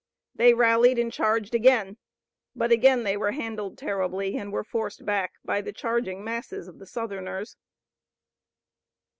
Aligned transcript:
They 0.33 0.55
rallied, 0.55 0.97
and 0.97 1.13
charged 1.13 1.53
again, 1.53 1.97
but 2.55 2.71
again 2.71 3.03
they 3.03 3.15
were 3.15 3.33
handled 3.33 3.77
terribly, 3.77 4.35
and 4.35 4.51
were 4.51 4.63
forced 4.63 5.05
back 5.05 5.33
by 5.45 5.61
the 5.61 5.71
charging 5.71 6.23
masses 6.23 6.67
of 6.67 6.79
the 6.79 6.87
Southerners. 6.87 7.55